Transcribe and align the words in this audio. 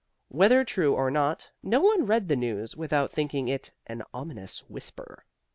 Whether 0.29 0.63
true 0.65 0.95
or 0.95 1.11
not, 1.11 1.51
no 1.61 1.79
one 1.79 2.07
read 2.07 2.27
the 2.27 2.35
news 2.35 2.75
without 2.75 3.11
thinking 3.11 3.47
it 3.47 3.69
an 3.85 4.01
ominous 4.15 4.67
whisper. 4.67 5.25